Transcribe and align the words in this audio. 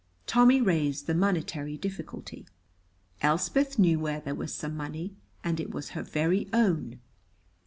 Tommy 0.25 0.59
raised 0.59 1.05
the 1.05 1.13
monetary 1.13 1.77
difficulty. 1.77 2.47
Elspeth 3.21 3.77
knew 3.77 3.99
where 3.99 4.19
there 4.19 4.33
was 4.33 4.51
some 4.51 4.75
money, 4.75 5.13
and 5.43 5.59
it 5.59 5.69
was 5.69 5.89
her 5.89 6.01
very 6.01 6.49
own. 6.51 6.99